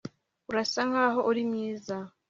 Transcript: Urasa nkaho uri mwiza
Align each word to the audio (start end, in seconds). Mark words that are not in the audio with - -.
Urasa 0.49 0.81
nkaho 0.89 1.19
uri 1.29 1.41
mwiza 1.49 1.95